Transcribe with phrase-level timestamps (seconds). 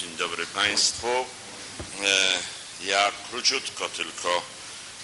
[0.00, 1.08] Dzień dobry Państwu.
[1.08, 2.38] E,
[2.84, 4.42] Ja króciutko tylko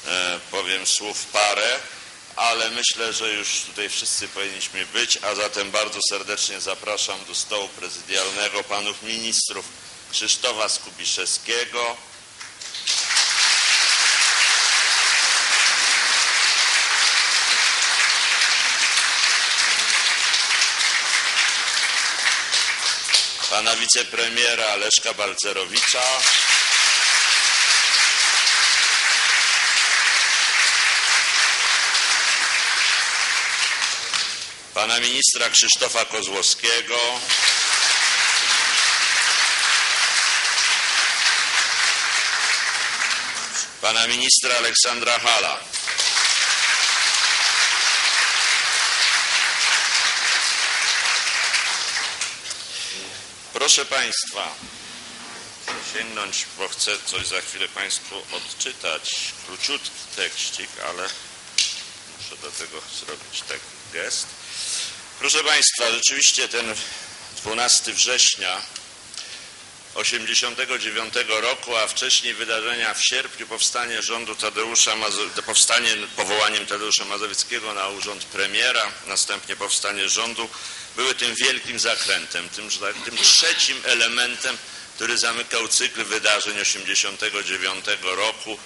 [0.06, 1.78] e, powiem słów parę,
[2.36, 7.68] ale myślę, że już tutaj wszyscy powinniśmy być, a zatem bardzo serdecznie zapraszam do stołu
[7.68, 9.64] prezydialnego panów ministrów
[10.12, 11.96] Krzysztofa Skubiszewskiego,
[23.56, 26.02] pana wicepremiera Leszka Balcerowicza,
[34.74, 36.98] pana ministra Krzysztofa Kozłowskiego,
[43.82, 45.58] pana ministra Aleksandra Hala.
[53.66, 54.54] Proszę Państwa,
[55.94, 59.32] sięgnąć, bo chcę coś za chwilę Państwu odczytać.
[59.46, 61.02] Króciutki tekścik, ale
[62.18, 64.26] muszę do tego zrobić taki gest.
[65.18, 66.74] Proszę Państwa, rzeczywiście ten
[67.36, 68.62] 12 września
[69.94, 74.94] 89 roku, a wcześniej wydarzenia w sierpniu, powstanie rządu Tadeusza,
[75.46, 80.48] powstanie powołaniem Tadeusza Mazowieckiego na urząd premiera, następnie powstanie rządu,
[80.96, 84.58] były tym wielkim zakrętem, tym, tak, tym trzecim elementem,
[84.94, 88.58] który zamykał cykl wydarzeń 89 roku.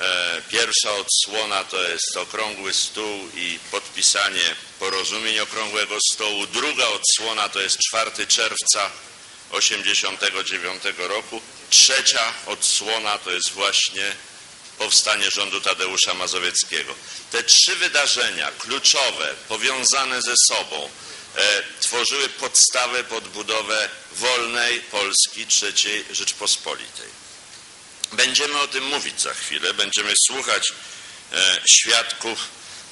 [0.00, 6.46] E, Pierwsza odsłona to jest okrągły stół i podpisanie porozumień okrągłego stołu.
[6.46, 8.90] Druga odsłona to jest 4 czerwca
[9.50, 11.40] 89 roku.
[11.70, 14.12] Trzecia odsłona to jest właśnie
[14.78, 16.94] powstanie rządu Tadeusza Mazowieckiego.
[17.32, 20.90] Te trzy wydarzenia kluczowe, powiązane ze sobą,
[21.80, 27.08] tworzyły podstawę pod budowę wolnej Polski III Rzeczpospolitej.
[28.12, 30.72] Będziemy o tym mówić za chwilę, będziemy słuchać
[31.32, 32.38] e, świadków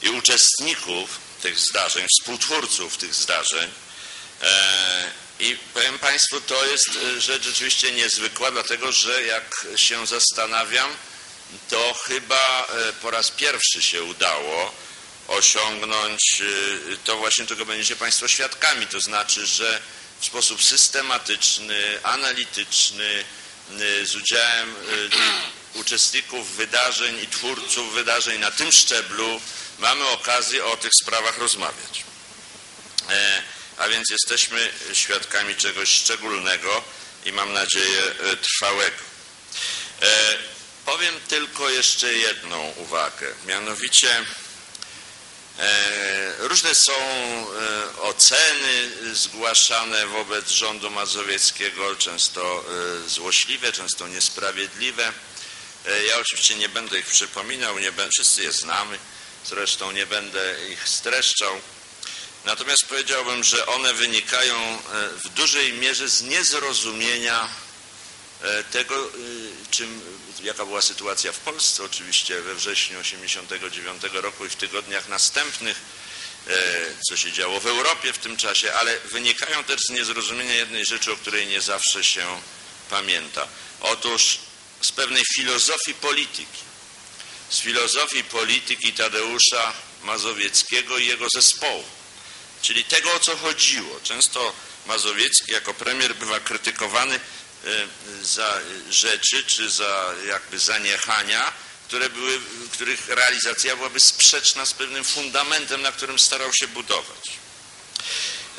[0.02, 3.70] i uczestników tych zdarzeń, współtwórców tych zdarzeń.
[4.42, 5.10] E,
[5.40, 10.90] I powiem Państwu, to jest e, rzecz rzeczywiście niezwykła, dlatego że jak się zastanawiam,
[11.70, 14.74] to chyba e, po raz pierwszy się udało
[15.28, 19.80] osiągnąć e, to właśnie, czego będziecie Państwo świadkami, to znaczy, że
[20.20, 23.24] w sposób systematyczny, analityczny,
[24.02, 24.70] e, z udziałem
[25.74, 29.40] e, uczestników wydarzeń i twórców wydarzeń na tym szczeblu
[29.78, 32.04] mamy okazję o tych sprawach rozmawiać.
[33.10, 33.42] E,
[33.78, 36.84] A więc jesteśmy świadkami czegoś szczególnego
[37.24, 39.02] i mam nadzieję e, trwałego.
[40.02, 40.38] E,
[40.84, 44.24] Powiem tylko jeszcze jedną uwagę, mianowicie
[46.38, 52.64] różne są e, oceny zgłaszane wobec rządu mazowieckiego, często
[53.04, 55.12] e, złośliwe, często niesprawiedliwe.
[55.86, 58.98] E, Ja oczywiście nie będę ich przypominał, nie będę, wszyscy je znamy,
[59.46, 61.60] zresztą nie będę ich streszczał.
[62.44, 64.78] Natomiast powiedziałbym, że one wynikają e,
[65.24, 67.48] w dużej mierze z niezrozumienia e,
[68.70, 69.08] tego, e,
[69.70, 70.00] czym,
[70.42, 75.80] jaka była sytuacja w Polsce oczywiście we wrześniu 1989 roku i w tygodniach następnych,
[76.46, 76.52] e,
[77.08, 81.12] co się działo w Europie w tym czasie, ale wynikają też z niezrozumienia jednej rzeczy,
[81.12, 82.40] o której nie zawsze się
[82.90, 83.48] pamięta.
[83.80, 84.38] Otóż
[84.80, 86.62] z pewnej filozofii polityki,
[87.50, 89.72] z filozofii polityki Tadeusza
[90.02, 91.84] Mazowieckiego i jego zespołu.
[92.62, 94.00] Czyli tego, o co chodziło.
[94.02, 94.52] Często
[94.86, 97.20] Mazowiecki jako premier bywa krytykowany e,
[98.22, 98.60] za
[98.90, 101.52] rzeczy czy za jakby zaniechania,
[101.88, 102.40] które były,
[102.72, 107.38] których realizacja byłaby sprzeczna z pewnym fundamentem, na którym starał się budować.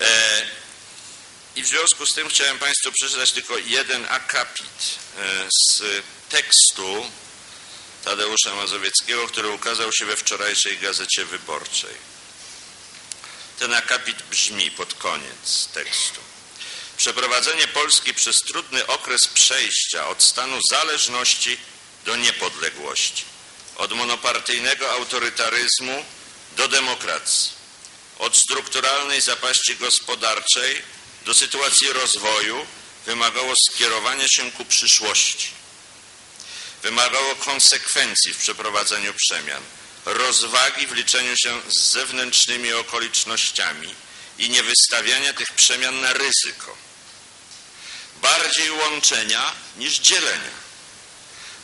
[0.02, 0.42] E,
[1.56, 5.84] I w związku z tym chciałem Państwu przeczytać tylko jeden akapit e, z
[6.30, 7.12] tekstu
[8.06, 11.96] Tadeusza Mazowieckiego, który ukazał się we wczorajszej Gazecie Wyborczej.
[13.60, 16.20] Ten akapit brzmi pod koniec tekstu.
[17.00, 21.58] Przeprowadzenie Polski przez trudny okres przejścia od stanu zależności
[22.06, 23.24] do niepodległości,
[23.76, 26.06] od monopartyjnego autorytaryzmu
[26.58, 27.52] do demokracji,
[28.20, 30.82] od strukturalnej zapaści gospodarczej
[31.26, 32.66] do sytuacji rozwoju
[33.06, 35.50] wymagało skierowania się ku przyszłości.
[36.84, 39.64] Wymagało konsekwencji w przeprowadzeniu przemian,
[40.06, 43.96] rozwagi w liczeniu się z zewnętrznymi okolicznościami
[44.38, 46.89] i nie wystawiania tych przemian na ryzyko.
[48.22, 50.60] Bardziej łączenia niż dzielenia.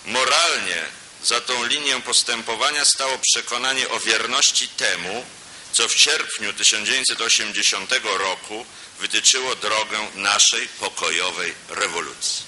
[0.06, 0.86] Moralnie
[1.24, 5.26] za tą linię postępowania stało przekonanie o wierności temu,
[5.72, 8.66] co w sierpniu 1980 roku
[9.00, 12.46] wytyczyło drogę naszej pokojowej rewolucji.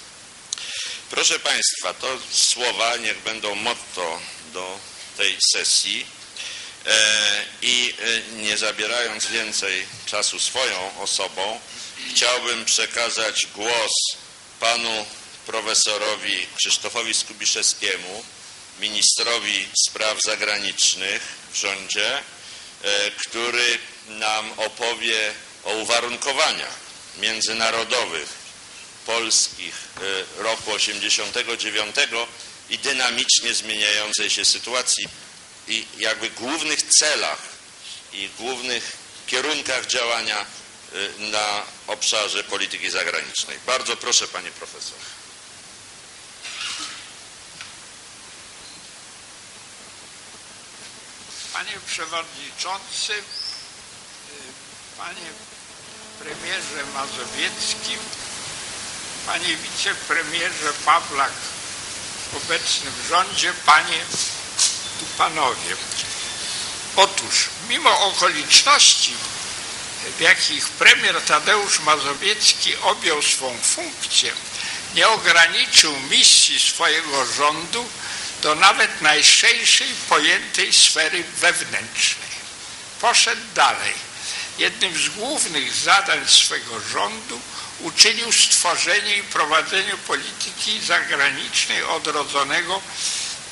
[1.10, 4.20] Proszę Państwa, to słowa niech będą motto
[4.52, 4.78] do
[5.16, 6.06] tej sesji
[6.86, 11.60] e, i e, nie zabierając więcej czasu swoją osobą,
[12.10, 13.92] chciałbym przekazać głos
[14.60, 15.06] panu
[15.46, 18.24] profesorowi Krzysztofowi Skubiszewskiemu,
[18.80, 21.22] ministrowi spraw zagranicznych
[21.52, 22.22] w rządzie, e,
[23.10, 23.78] który
[24.08, 25.32] nam opowie
[25.64, 26.74] o uwarunkowaniach
[27.18, 28.28] międzynarodowych
[29.06, 29.74] polskich
[30.38, 31.96] roku 89
[32.70, 35.08] i dynamicznie zmieniającej się sytuacji
[35.68, 37.42] i jakby głównych celach
[38.12, 38.96] i głównych
[39.26, 40.46] kierunkach działania
[41.18, 43.58] na obszarze polityki zagranicznej.
[43.66, 44.98] Bardzo proszę panie profesor.
[51.52, 53.12] Panie Przewodniczący,
[54.98, 55.30] Panie
[56.18, 57.98] Premierze Mazowieckim,
[59.26, 61.32] Panie Wicepremierze Pawlak
[62.32, 64.04] w obecnym rządzie, Panie
[65.02, 65.76] i Panowie.
[66.96, 69.14] Otóż, mimo okoliczności,
[70.16, 74.32] w jakich premier Tadeusz Mazowiecki objął swą funkcję,
[74.94, 77.88] nie ograniczył misji swojego rządu
[78.42, 82.28] do nawet najszerszej pojętej sfery wewnętrznej.
[83.00, 83.94] Poszedł dalej.
[84.58, 87.40] Jednym z głównych zadań swego rządu
[87.80, 92.80] uczynił stworzenie i prowadzenie polityki zagranicznej odrodzonego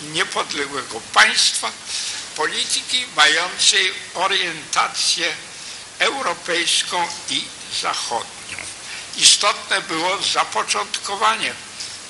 [0.01, 1.73] niepodległego państwa,
[2.37, 5.37] polityki mającej orientację
[5.99, 7.45] europejską i
[7.81, 8.59] zachodnią.
[9.17, 11.55] Istotne było zapoczątkowanie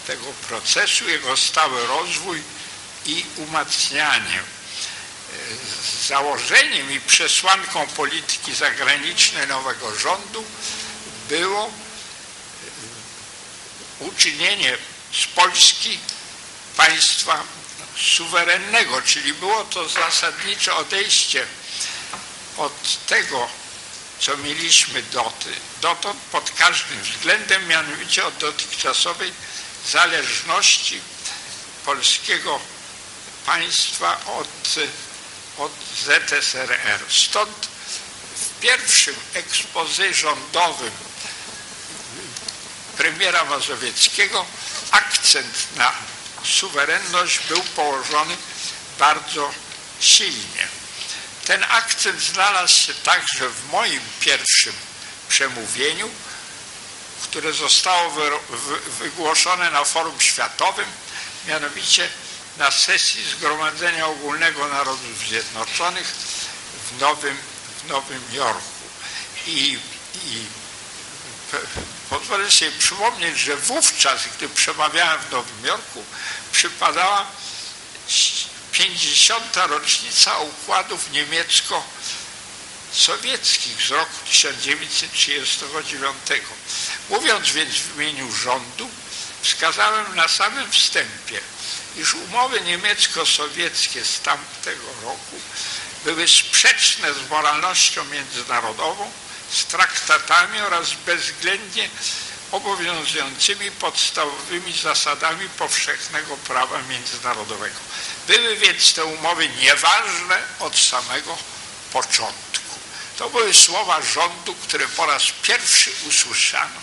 [0.06, 2.42] tego procesu, jego stały rozwój
[3.06, 4.42] i umacnianie.
[6.08, 10.44] Założeniem i przesłanką polityki zagranicznej nowego rządu
[11.28, 11.70] było
[13.98, 14.78] uczynienie
[15.12, 15.98] z Polski
[16.76, 17.42] państwa
[17.96, 21.46] suwerennego, czyli było to zasadnicze odejście
[22.56, 23.48] od tego,
[24.20, 25.02] co mieliśmy
[25.80, 29.32] dotąd pod każdym względem, mianowicie od dotychczasowej
[29.92, 31.00] zależności
[31.84, 32.60] polskiego
[33.46, 34.74] państwa od,
[35.58, 35.72] od
[36.04, 37.00] ZSRR.
[37.08, 37.68] Stąd
[38.36, 40.90] w pierwszym ekspozy rządowym
[42.96, 44.46] premiera Mazowieckiego
[44.90, 45.92] akcent na
[46.44, 48.36] suwerenność był położony
[48.98, 49.50] bardzo
[50.00, 50.68] silnie.
[51.46, 54.72] Ten akcent znalazł się także w moim pierwszym
[55.28, 56.10] przemówieniu,
[57.22, 58.12] które zostało
[58.98, 60.86] wygłoszone na forum światowym,
[61.48, 62.08] mianowicie
[62.56, 66.14] na sesji Zgromadzenia Ogólnego Narodów Zjednoczonych
[66.90, 67.36] w Nowym,
[67.84, 68.62] w Nowym Jorku.
[69.46, 69.78] I,
[70.24, 70.46] i
[72.10, 76.04] pozwolę sobie przypomnieć, że wówczas, gdy przemawiałem w Nowym Jorku,
[76.52, 77.26] przypadała
[78.78, 79.56] 50.
[79.56, 86.16] rocznica układów niemiecko-sowieckich z roku 1939.
[87.10, 88.90] Mówiąc więc w imieniu rządu,
[89.42, 91.40] wskazałem na samym wstępie,
[91.96, 95.40] iż umowy niemiecko-sowieckie z tamtego roku
[96.04, 99.10] były sprzeczne z moralnością międzynarodową,
[99.52, 101.88] z traktatami oraz bezwzględnie
[102.52, 107.76] obowiązującymi podstawowymi zasadami powszechnego prawa międzynarodowego.
[108.26, 111.38] Były więc te umowy nieważne od samego
[111.92, 112.78] początku.
[113.18, 116.80] To były słowa rządu, które po raz pierwszy usłyszano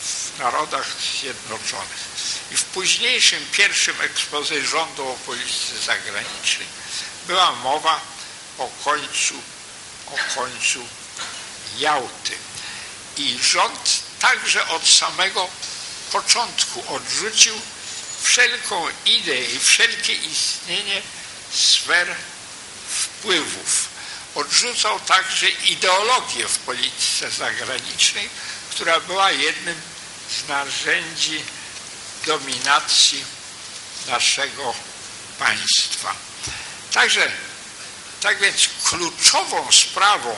[0.00, 0.86] w narodach
[1.20, 2.10] zjednoczonych.
[2.52, 6.66] I w późniejszym pierwszym ekspozycji rządu o polityce zagranicznej
[7.26, 8.00] była mowa
[8.58, 9.34] o końcu,
[10.06, 10.86] o końcu
[11.78, 12.38] Jałty.
[13.16, 15.48] I rząd także od samego
[16.12, 17.60] początku odrzucił
[18.22, 21.02] wszelką ideę i wszelkie istnienie
[21.52, 22.16] sfer
[22.88, 23.88] wpływów.
[24.34, 28.28] Odrzucał także ideologię w polityce zagranicznej,
[28.70, 29.80] która była jednym
[30.30, 31.44] z narzędzi
[32.26, 33.24] dominacji
[34.06, 34.74] naszego
[35.38, 36.14] państwa.
[36.92, 37.32] Także,
[38.20, 40.36] tak więc kluczową sprawą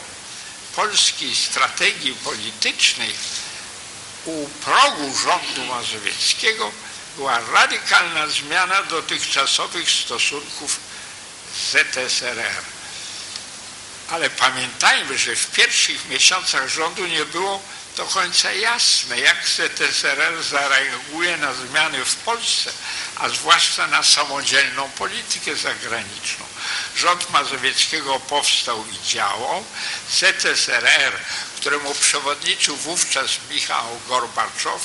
[0.76, 3.14] polskiej strategii politycznej
[4.24, 6.72] u progu rządu mazowieckiego
[7.16, 10.80] była radykalna zmiana dotychczasowych stosunków
[11.54, 12.62] z ZSRR.
[14.10, 17.62] Ale pamiętajmy, że w pierwszych miesiącach rządu nie było
[17.96, 22.72] do końca jasne, jak ZSRR zareaguje na zmiany w Polsce,
[23.16, 26.51] a zwłaszcza na samodzielną politykę zagraniczną.
[26.96, 29.64] Rząd Mazowieckiego powstał i działał.
[30.10, 31.12] ZSRR,
[31.56, 34.82] któremu przewodniczył wówczas Michał Gorbaczow,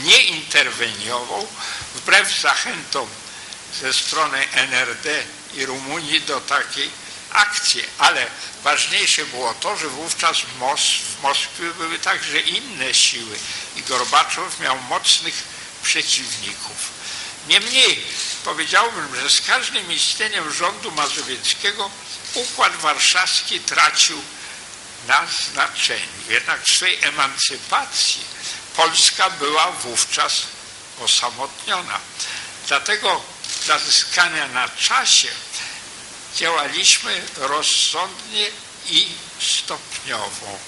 [0.00, 1.48] nie interweniował
[1.94, 3.08] wbrew zachętom
[3.80, 5.22] ze strony NRD
[5.54, 6.90] i Rumunii do takiej
[7.30, 8.26] akcji, ale
[8.62, 13.36] ważniejsze było to, że wówczas w, Mos w Moskwie były także inne siły
[13.76, 15.44] i Gorbaczow miał mocnych
[15.82, 16.95] przeciwników.
[17.48, 18.04] Niemniej
[18.44, 21.90] powiedziałbym, że z każdym istnieniem rządu mazowieckiego
[22.34, 24.22] Układ Warszawski tracił
[25.08, 26.08] na znaczeniu.
[26.28, 28.20] Jednak w swej emancypacji
[28.76, 30.42] Polska była wówczas
[31.00, 32.00] osamotniona.
[32.68, 33.22] Dlatego
[33.66, 35.28] dla zyskania na czasie
[36.36, 38.50] działaliśmy rozsądnie
[38.86, 39.08] i
[39.40, 40.58] stopniowo.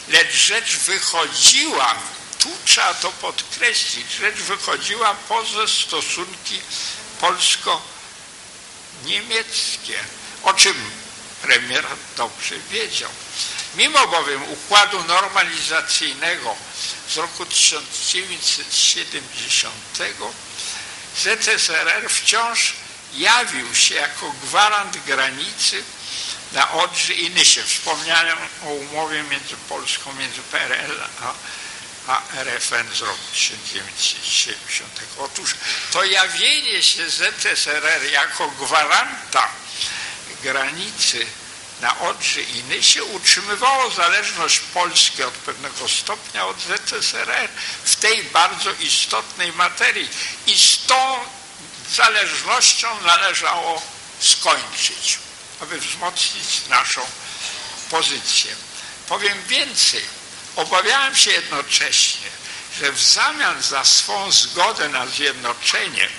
[0.08, 1.96] Lecz rzecz wychodziła,
[2.40, 6.62] tu trzeba to podkreślić, rzecz wychodziła poza stosunki
[7.22, 10.00] polsko-niemieckie,
[10.44, 10.92] o czym
[11.42, 11.86] premier
[12.18, 13.10] dobrze wiedział.
[13.76, 16.56] Mimo bowiem układu normalizacyjnego
[17.10, 19.74] z roku 1970
[21.18, 22.74] ZSRR wciąż
[23.14, 25.84] jawił się jako gwarant granicy
[26.52, 27.64] na Odrze i Nysie.
[27.64, 31.34] Wspomniałem o umowie między Polską, między PRL a,
[32.08, 34.90] a RFN z roku 1970.
[35.18, 35.56] Otóż
[35.92, 39.50] to jawienie się ZSRR jako gwaranta
[40.44, 41.26] granicy
[41.82, 47.50] na Odrze i Nysie utrzymywało zależność Polski od pewnego stopnia od ZSRR
[47.84, 50.10] w tej bardzo istotnej materii
[50.48, 51.20] i z tą
[51.96, 53.82] zależnością należało
[54.20, 55.20] skończyć,
[55.62, 57.02] aby wzmocnić naszą
[57.90, 58.56] pozycję.
[59.08, 60.04] Powiem więcej,
[60.56, 62.30] obawiałem się jednocześnie,
[62.80, 66.10] że w zamian za swą zgodę na zjednoczenie,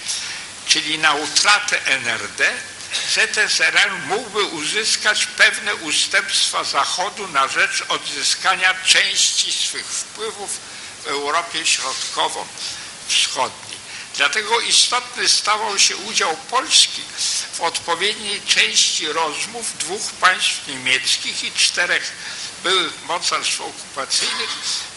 [0.67, 2.53] czyli na utratę NRD,
[2.93, 10.61] ZSRR mógłby uzyskać pewne ustępstwa Zachodu na rzecz odzyskania części swych wpływów
[11.03, 13.81] w Europie Środkowo-Wschodniej.
[14.17, 17.03] Dlatego istotny stawał się udział Polski
[17.53, 22.13] w odpowiedniej części rozmów dwóch państw niemieckich i czterech
[22.63, 24.51] byłych mocarstw okupacyjnych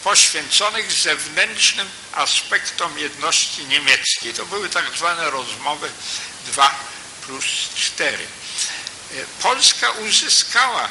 [0.04, 4.34] poświęconych zewnętrznym aspektom jedności niemieckiej.
[4.34, 5.90] To były tak zwane rozmowy
[6.46, 6.93] 2
[7.26, 7.44] plus
[7.76, 8.18] 4.
[9.42, 10.88] Polska uzyskała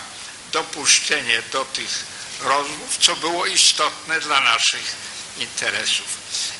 [0.51, 2.05] dopuszczenie do tych
[2.39, 4.95] rozmów, co było istotne dla naszych
[5.37, 6.07] interesów.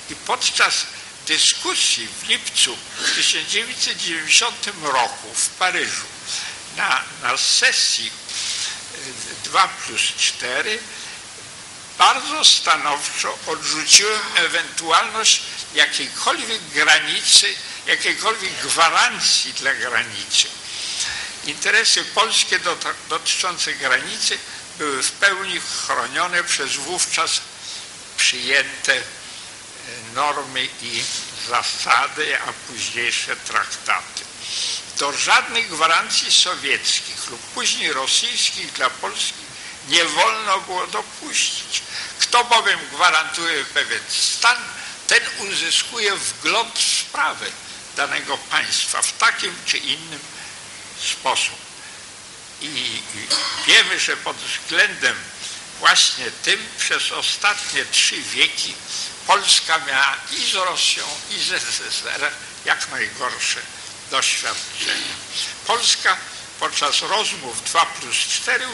[0.10, 0.86] I podczas
[1.28, 2.78] dyskusji w lipcu
[3.16, 6.06] 1990 roku w Paryżu
[6.78, 8.12] na, na sesji
[9.44, 10.80] 2 plus 4
[11.98, 15.42] bardzo stanowczo odrzuciłem ewentualność
[15.76, 17.56] jakiejkolwiek granicy,
[17.88, 20.48] jakiejkolwiek gwarancji dla granicy.
[21.46, 22.60] Interesy polskie
[23.10, 24.38] dotyczące granicy
[24.78, 27.42] były w pełni chronione przez wówczas
[28.18, 29.02] przyjęte
[30.14, 31.04] normy i
[31.50, 34.24] zasady, a późniejsze traktaty.
[35.00, 39.44] Do żadnych gwarancji sowieckich lub później rosyjskich dla Polski
[39.88, 41.84] nie wolno było dopuścić.
[42.20, 44.58] Kto bowiem gwarantuje pewien stan,
[45.08, 47.52] ten uzyskuje wgląd w sprawy
[47.96, 50.20] danego państwa w takim czy innym
[51.12, 51.64] sposób.
[52.62, 53.02] I
[53.68, 55.16] wiemy, że pod względem
[55.80, 58.76] właśnie tym przez ostatnie trzy wieki
[59.28, 62.32] Polska miała i z Rosją, i z SSR
[62.66, 63.60] jak najgorsze
[64.12, 65.16] doświadczenia.
[65.68, 66.18] Polska
[66.60, 68.66] podczas rozmów 2 plus 4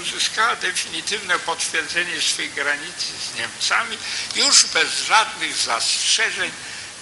[0.00, 3.98] uzyskała definitywne potwierdzenie swej granicy z Niemcami
[4.34, 6.50] już bez żadnych zastrzeżeń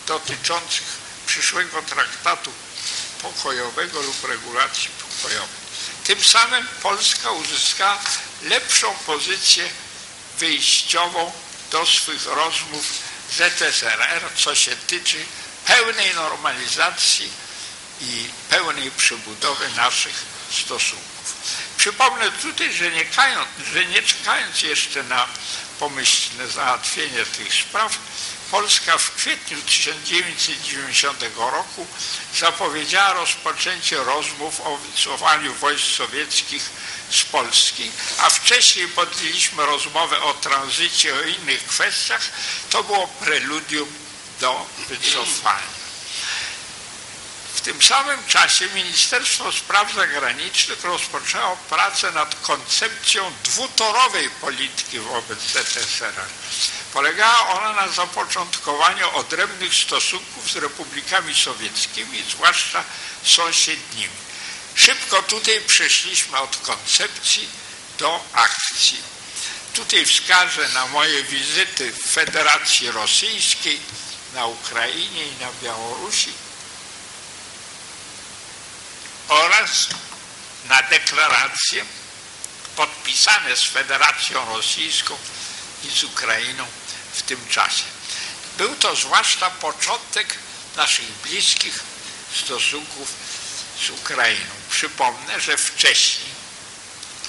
[0.07, 0.87] dotyczących
[1.31, 2.53] przyszłego traktatu
[3.23, 5.61] pokojowego lub regulacji pokojowej.
[6.05, 7.99] Tym samym Polska uzyskała
[8.43, 9.69] lepszą pozycję
[10.39, 11.33] wyjściową
[11.71, 12.87] do swych rozmów
[13.31, 15.25] z ZSRR, co się tyczy
[15.67, 17.31] pełnej normalizacji
[18.01, 21.35] i pełnej przebudowy naszych stosunków.
[21.77, 25.29] Przypomnę tutaj, że nie, kając, że nie czekając jeszcze na
[25.81, 27.99] pomyślne załatwienie tych spraw,
[28.51, 31.87] Polska w kwietniu 1990 roku
[32.39, 36.71] zapowiedziała rozpoczęcie rozmów o wycofaniu wojsk sowieckich
[37.11, 42.31] z Polski, a wcześniej podjęliśmy rozmowę o tranzycie, o innych kwestiach.
[42.71, 43.89] To było preludium
[44.41, 45.80] do wycofania.
[47.61, 56.29] W tym samym czasie Ministerstwo Spraw Zagranicznych rozpoczęło pracę nad koncepcją dwutorowej polityki wobec ZSRR.
[56.93, 62.85] Polegała ona na zapoczątkowaniu odrębnych stosunków z republikami sowieckimi, zwłaszcza
[63.25, 64.17] sąsiednimi.
[64.75, 67.49] Szybko tutaj przeszliśmy od koncepcji
[67.99, 68.99] do akcji.
[69.75, 73.81] Tutaj wskażę na moje wizyty w Federacji Rosyjskiej,
[74.35, 76.50] na Ukrainie i na Białorusi
[79.31, 79.89] oraz
[80.69, 81.85] na deklaracje
[82.77, 85.19] podpisane z Federacją Rosyjską
[85.85, 86.67] i z Ukrainą
[87.13, 87.85] w tym czasie.
[88.59, 90.35] Był to zwłaszcza początek
[90.77, 91.81] naszych bliskich
[92.45, 93.09] stosunków
[93.87, 94.51] z Ukrainą.
[94.71, 96.30] Przypomnę, że wcześniej,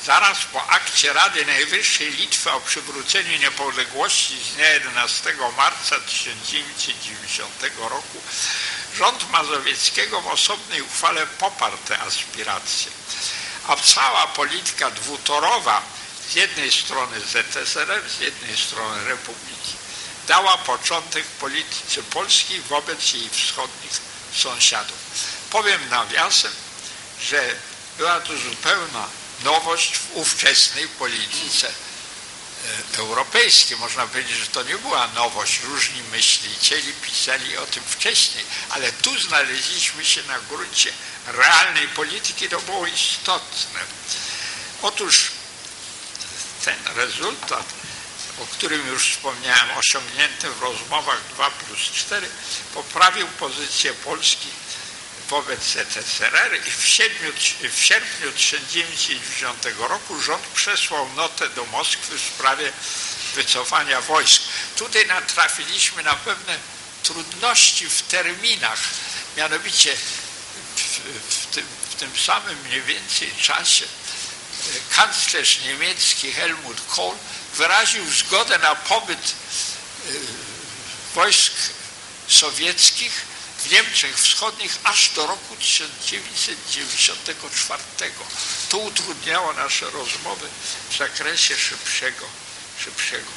[0.05, 8.21] zaraz po akcie Rady Najwyższej Litwy o przywróceniu niepodległości z dnia 11 marca 1990 roku,
[8.97, 12.91] rząd Mazowieckiego w osobnej uchwale poparł te aspiracje.
[13.67, 15.81] A cała polityka dwutorowa
[16.29, 19.75] z jednej strony ZSRR, z jednej strony Republiki
[20.27, 23.91] dała początek polityce polskiej wobec jej wschodnich
[24.35, 24.97] sąsiadów.
[25.49, 26.51] Powiem nawiasem,
[27.21, 27.55] że
[27.97, 33.77] była to zupełna nowość w ówczesnej polityce e, europejskiej.
[33.77, 35.59] Można powiedzieć, że to nie była nowość.
[35.63, 40.93] Różni myślicieli pisali o tym wcześniej, ale tu znaleźliśmy się na gruncie
[41.27, 43.79] realnej polityki, to było istotne.
[44.81, 45.31] Otóż
[46.65, 47.65] ten rezultat,
[48.39, 52.29] o którym już wspomniałem, osiągnięty w rozmowach 2 plus 4,
[52.73, 54.47] poprawił pozycję Polski
[55.31, 57.33] wobec ZSRR i w, siedmiu,
[57.71, 62.71] w sierpniu 1990 roku rząd przesłał notę do Moskwy w sprawie
[63.35, 64.41] wycofania wojsk.
[64.75, 66.57] Tutaj natrafiliśmy na pewne
[67.03, 68.79] trudności w terminach,
[69.37, 73.85] mianowicie w, w, tym, w tym samym mniej więcej czasie
[74.89, 77.17] kanclerz niemiecki Helmut Kohl
[77.55, 79.35] wyraził zgodę na pobyt
[81.15, 81.53] wojsk
[82.27, 83.30] sowieckich
[83.63, 87.83] w Niemczech Wschodnich aż do roku 1994.
[88.69, 90.47] To utrudniało nasze rozmowy
[90.89, 92.25] w zakresie szybszego,
[92.83, 93.31] szybszego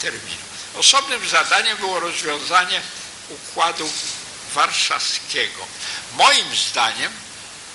[0.00, 0.50] terminu.
[0.74, 2.82] Osobnym zadaniem było rozwiązanie
[3.28, 3.92] układu
[4.54, 5.66] warszawskiego.
[6.16, 7.12] Moim zdaniem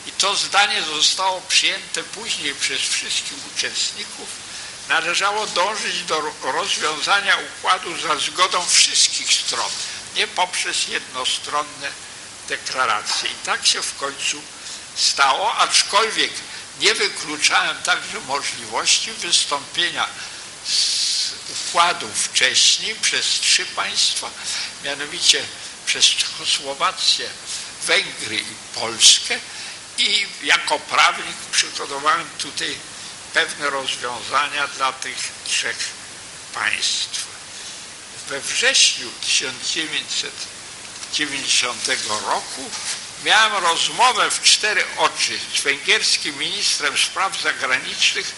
[0.07, 4.29] i to zdanie zostało przyjęte później przez wszystkich uczestników,
[4.89, 9.71] należało dążyć do rozwiązania układu za zgodą wszystkich stron,
[10.15, 11.91] nie poprzez jednostronne
[12.47, 13.29] deklaracje.
[13.29, 14.41] I tak się w końcu
[14.95, 16.31] stało, aczkolwiek
[16.79, 20.07] nie wykluczałem także możliwości wystąpienia
[20.67, 24.29] z układu wcześniej przez trzy państwa,
[24.83, 25.43] mianowicie
[25.85, 27.29] przez Czechosłowację,
[27.85, 29.39] Węgry i Polskę,
[29.97, 32.77] i jako prawnik przygotowałem tutaj
[33.33, 35.77] pewne rozwiązania dla tych trzech
[36.53, 37.34] państw.
[38.29, 41.87] We wrześniu 1990
[42.25, 42.69] roku
[43.23, 48.35] miałem rozmowę w cztery oczy z węgierskim ministrem spraw zagranicznych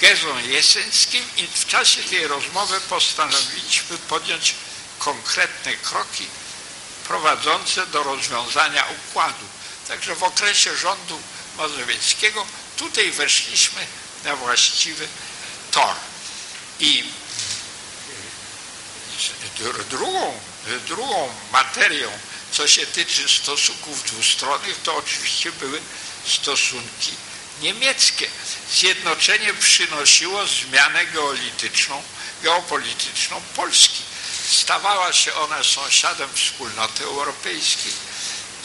[0.00, 4.54] Gezą Jesenskim i w czasie tej rozmowy postanowiliśmy podjąć
[4.98, 6.26] konkretne kroki
[7.04, 9.44] prowadzące do rozwiązania układu.
[9.88, 11.22] Także w okresie rządu
[11.56, 12.46] mazowieckiego
[12.76, 13.86] tutaj weszliśmy
[14.24, 15.08] na właściwy
[15.70, 15.94] tor.
[16.80, 17.04] I
[19.90, 20.40] drugą,
[20.86, 22.10] drugą materią,
[22.52, 25.80] co się tyczy stosunków dwustronnych, to oczywiście były
[26.26, 27.10] stosunki
[27.60, 28.30] niemieckie.
[28.72, 32.02] Zjednoczenie przynosiło zmianę geolityczną,
[32.42, 34.02] geopolityczną Polski.
[34.50, 37.92] Stawała się ona sąsiadem wspólnoty europejskiej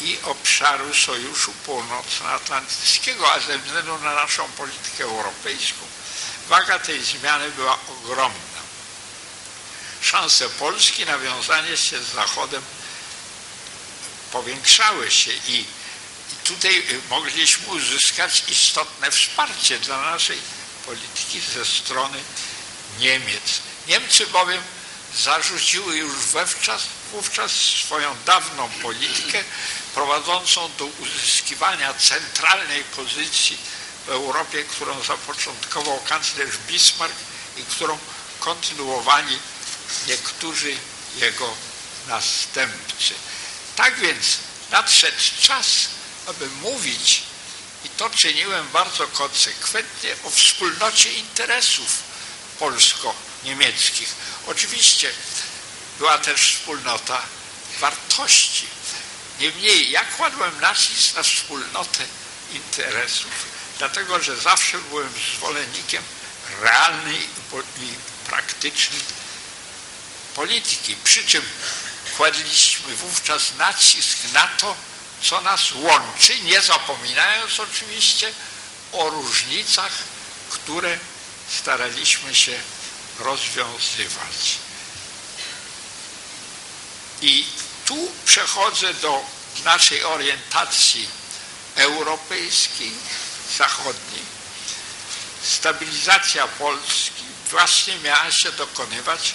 [0.01, 5.87] i obszaru Sojuszu Północnoatlantyckiego, a ze względu na naszą politykę europejską
[6.49, 8.46] waga tej zmiany była ogromna.
[10.01, 12.63] Szanse Polski na wiązanie się z Zachodem
[14.31, 15.65] powiększały się i,
[16.43, 20.37] tutaj mogliśmy uzyskać istotne wsparcie dla naszej
[20.85, 22.23] polityki ze strony
[22.99, 23.61] Niemiec.
[23.87, 24.61] Niemcy bowiem
[25.15, 29.43] zarzuciły już wówczas, wówczas swoją dawną politykę
[29.93, 33.57] prowadzącą do uzyskiwania centralnej pozycji
[34.05, 37.15] w Europie, którą zapoczątkował kanclerz Bismarck
[37.57, 37.99] i którą
[38.39, 39.39] kontynuowali
[40.07, 40.75] niektórzy
[41.15, 41.53] jego
[42.07, 43.13] następcy.
[43.75, 44.37] Tak więc
[44.71, 45.67] nadszedł czas,
[46.27, 47.23] aby mówić,
[47.85, 52.03] i to czyniłem bardzo konsekwentnie, o wspólnocie interesów
[52.59, 54.09] polsko-niemieckich.
[54.47, 55.11] Oczywiście
[55.99, 57.21] była też wspólnota
[57.79, 58.67] wartości.
[59.39, 62.05] Niemniej, jak kładłem nacisk na wspólnotę
[62.53, 63.31] interesów,
[63.77, 66.03] dlatego że zawsze byłem zwolennikiem
[66.61, 67.29] realnej
[67.81, 69.01] i praktycznej
[70.37, 70.95] polityki.
[71.03, 71.43] Przy czym
[72.17, 74.75] kładliśmy wówczas nacisk na to,
[75.21, 78.33] co nas łączy, nie zapominając oczywiście
[78.91, 79.91] o różnicach,
[80.49, 80.99] które
[81.59, 82.59] staraliśmy się
[83.19, 84.57] rozwiązywać.
[87.21, 87.45] I
[87.85, 89.25] tu przechodzę do
[89.65, 91.09] naszej orientacji
[91.75, 92.91] europejskiej,
[93.57, 94.25] zachodniej.
[95.43, 99.33] Stabilizacja Polski właśnie miała się dokonywać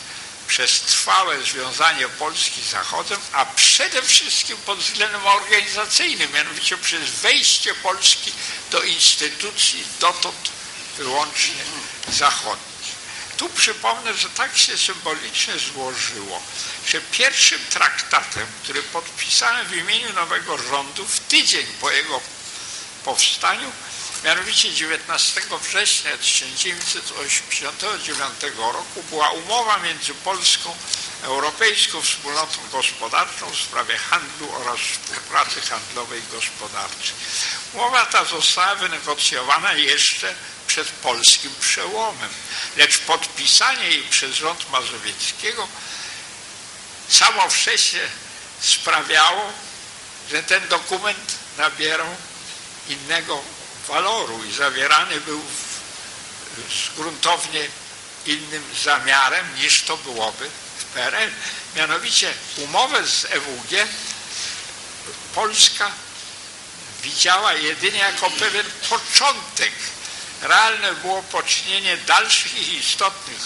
[0.53, 7.75] przez trwałe związanie Polski z Zachodem, a przede wszystkim pod względem organizacyjnym, mianowicie przez wejście
[7.75, 8.33] Polski
[8.71, 10.51] do instytucji dotąd
[10.97, 11.65] wyłącznie
[12.09, 12.93] zachodnich.
[13.37, 16.43] Tu przypomnę, że tak się symbolicznie złożyło,
[16.87, 22.21] że pierwszym traktatem, który podpisałem w imieniu nowego rządu w tydzień po jego
[23.05, 23.73] powstaniu,
[24.25, 30.77] mianowicie 19 września 1989 roku była umowa między Polską
[31.23, 37.15] Europejską Wspólnotą Gospodarczą w sprawie handlu oraz współpracy handlowej i gospodarczej.
[37.73, 40.35] Umowa ta została wynegocjowana jeszcze
[40.67, 42.31] przed polskim przełomem,
[42.77, 45.69] lecz podpisanie jej przez rząd mazowieckiego
[47.09, 47.57] samo w
[48.61, 49.53] sprawiało,
[50.31, 52.17] że ten dokument nabierał
[52.89, 53.43] innego
[54.49, 55.41] i zawierany był
[56.71, 57.69] z gruntownie
[58.27, 61.31] innym zamiarem niż to byłoby w PRL.
[61.77, 63.89] Mianowicie umowę z EWG
[65.35, 65.91] Polska
[67.03, 69.73] widziała jedynie jako pewien początek.
[70.43, 73.41] Realne było poczynienie dalszych i istotnych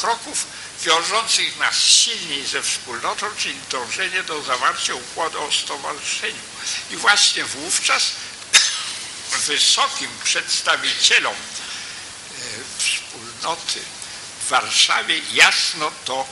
[0.00, 0.46] kroków
[0.82, 6.42] wiążących nas silniej ze wspólnotą, czyli dążenie do zawarcia układu o stowarzyszeniu.
[6.90, 8.12] I właśnie wówczas
[9.48, 11.38] wysokim przedstawicielom e,
[12.78, 13.80] wspólnoty
[14.44, 16.26] w Warszawie jasno to,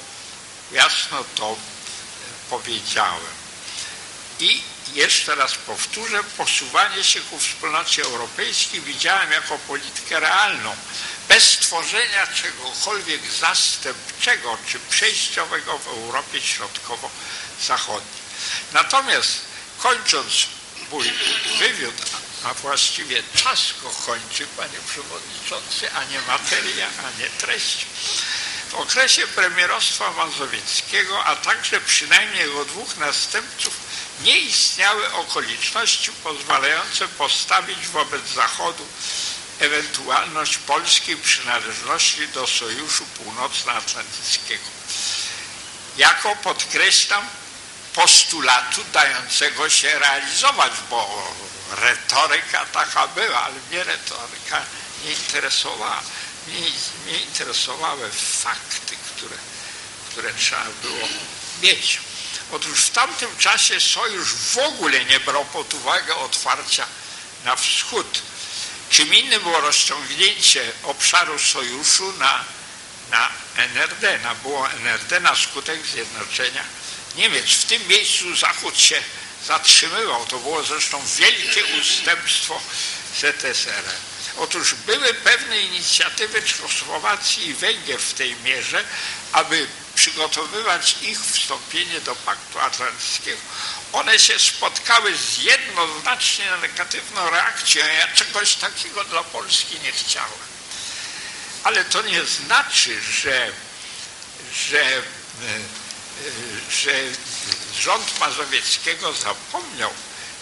[0.72, 1.56] jasno to e,
[2.50, 3.36] powiedziałem.
[4.40, 4.62] I
[4.94, 10.76] jeszcze raz powtórzę, posuwanie się ku wspólnocie europejskiej widziałem jako politykę realną,
[11.28, 18.22] bez stworzenia czegokolwiek zastępczego czy przejściowego w Europie Środkowo-Zachodniej.
[18.72, 19.40] Natomiast
[19.78, 20.46] kończąc
[20.90, 21.12] mój
[21.58, 22.10] wywiad,
[22.46, 27.86] a właściwie czas go kończy, panie przewodniczący, a nie materia, a nie treść.
[28.70, 33.74] W okresie premierostwa mazowieckiego, a także przynajmniej jego dwóch następców,
[34.20, 38.86] nie istniały okoliczności pozwalające postawić wobec Zachodu
[39.58, 44.64] ewentualność polskiej przynależności do Sojuszu Północnoatlantyckiego.
[45.96, 47.28] Jako, podkreślam,
[47.94, 51.36] postulatu dającego się realizować, bo
[51.70, 54.62] retoryka taka była, ale mnie retoryka
[55.04, 56.02] nie interesowała.
[56.46, 56.70] Mnie,
[57.06, 58.10] mnie interesowały
[58.42, 59.36] fakty, które,
[60.10, 61.08] które trzeba było
[61.62, 62.00] mieć.
[62.52, 66.86] Otóż w tamtym czasie Sojusz w ogóle nie brał pod uwagę otwarcia
[67.44, 68.22] na wschód.
[68.90, 72.44] Czym innym było rozciągnięcie obszaru Sojuszu na,
[73.10, 76.64] na NRD, na było NRD na skutek zjednoczenia
[77.16, 77.50] Niemiec.
[77.50, 79.02] W tym miejscu Zachód się
[79.46, 80.26] zatrzymywał.
[80.26, 82.60] To było zresztą wielkie ustępstwo
[83.16, 83.94] ZSRR.
[84.36, 88.84] Otóż były pewne inicjatywy Czechosłowacji i Węgier w tej mierze,
[89.32, 93.40] aby przygotowywać ich wstąpienie do Paktu Atlantyckiego,
[93.92, 97.86] one się spotkały z jednoznacznie negatywną reakcją.
[97.86, 100.46] Ja czegoś takiego dla Polski nie chciałem.
[101.64, 103.52] Ale to nie znaczy, że,
[104.52, 105.02] że, e,
[106.70, 106.92] że
[107.80, 109.90] rząd Mazowieckiego zapomniał,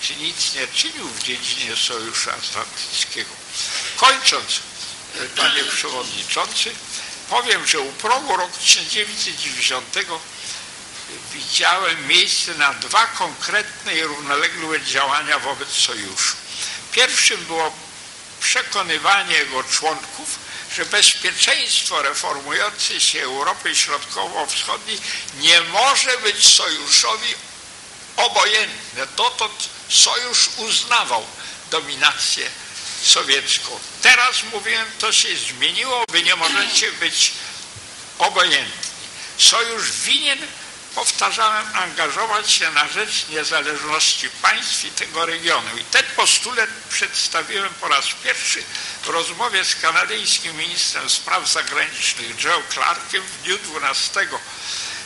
[0.00, 3.30] czy nic nie czynił w dziedzinie Sojuszu Atlantyckiego.
[3.96, 4.60] Kończąc,
[5.14, 6.70] e, panie przewodniczący,
[7.30, 10.18] powiem, że u progu roku 1990
[11.32, 16.37] widziałem miejsce na dwa konkretne i równoległe działania wobec sojuszu.
[16.92, 17.72] Pierwszym było
[18.40, 20.38] przekonywanie jego członków,
[20.76, 24.98] że bezpieczeństwo reformującej się Europy Środkowo-Wschodniej
[25.38, 27.34] nie może być sojuszowi
[28.16, 29.06] obojętne.
[29.16, 31.26] Dotąd sojusz uznawał
[31.70, 32.50] dominację
[33.02, 33.80] sowiecką.
[34.02, 37.32] Teraz mówiłem, to się zmieniło, wy nie możecie być
[38.18, 38.84] obojętni.
[39.38, 40.38] Sojusz winien,
[40.94, 45.76] powtarzałem, angażować się na rzecz niezależności państw i tego regionu.
[45.80, 48.62] I ten postulat przedstawiłem po raz pierwszy
[49.02, 54.28] w rozmowie z kanadyjskim ministrem spraw zagranicznych Joe Clarkiem w dniu 12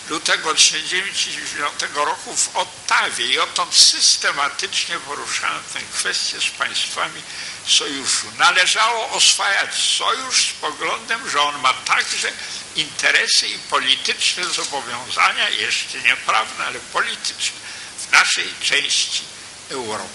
[0.08, 7.22] lutego 1999 roku w Ottawie i odtąd systematycznie poruszałem tę kwestię z państwami
[7.66, 8.26] sojuszu.
[8.38, 12.32] Należało oswajać sojusz z poglądem, że on ma także
[12.76, 17.58] interesy i polityczne zobowiązania, jeszcze nie prawne, ale polityczne
[17.98, 19.24] w naszej części
[19.70, 20.08] Europy.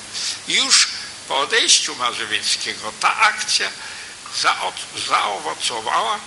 [0.47, 0.87] Już
[1.27, 3.69] po odejściu Mazowieckiego ta akcja
[5.07, 6.19] zaowocowała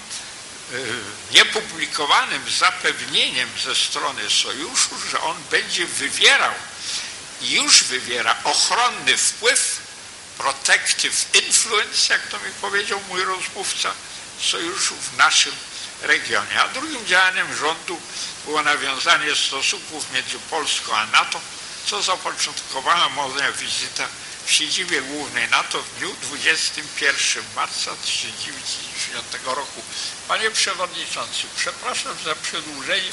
[1.30, 6.54] niepublikowanym zapewnieniem ze strony sojuszu, że on będzie wywierał
[7.40, 9.80] i już wywiera ochronny wpływ,
[10.38, 13.92] protective influence, jak to mi powiedział mój rozmówca
[14.40, 15.52] sojuszu w naszym
[16.02, 16.62] regionie.
[16.62, 18.00] A drugim działaniem rządu
[18.44, 21.40] było nawiązanie stosunków między Polską a NATO,
[21.86, 24.08] co zapoczątkowała moja wizyta
[24.46, 29.82] w siedzibie głównej NATO w dniu 21 marca 1990 roku.
[30.28, 33.12] Panie Przewodniczący, przepraszam za przedłużenie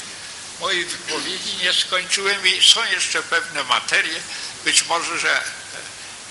[0.60, 1.56] mojej wypowiedzi.
[1.62, 4.20] Nie skończyłem i są jeszcze pewne materie.
[4.64, 5.44] Być może, że,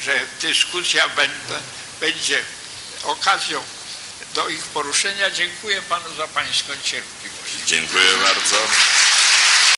[0.01, 1.09] że dyskusja
[1.99, 2.43] będzie
[3.03, 3.63] okazją
[4.33, 5.31] do ich poruszenia.
[5.31, 7.53] Dziękuję Panu za Pańską cierpliwość.
[7.65, 8.57] Dziękuję bardzo.